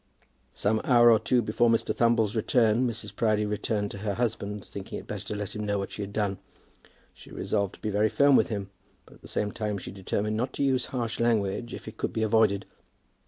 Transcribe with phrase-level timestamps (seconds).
[0.55, 1.93] Some hour or two before Mr.
[1.95, 3.15] Thumble's return Mrs.
[3.15, 6.11] Proudie returned to her husband, thinking it better to let him know what she had
[6.11, 6.39] done.
[7.13, 8.71] She resolved to be very firm with him,
[9.05, 12.13] but at the same time she determined not to use harsh language if it could
[12.13, 12.65] be avoided.